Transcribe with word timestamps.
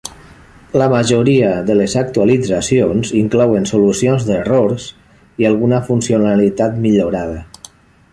La 0.81 0.85
majoria 0.91 1.49
de 1.67 1.75
les 1.81 1.95
actualitzacions 2.01 3.11
inclouen 3.19 3.69
solucions 3.73 4.25
d'errors 4.31 4.87
i 5.43 5.47
alguna 5.51 5.83
funcionalitat 5.91 6.81
millorada. 6.87 7.39